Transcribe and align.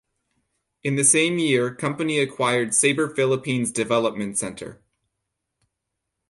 In 0.81 0.95
the 0.95 1.03
same 1.03 1.37
year 1.37 1.75
company 1.75 2.17
acquired 2.17 2.73
Sabre 2.73 3.07
Philippines 3.07 3.71
Development 3.71 4.35
Center. 4.35 4.81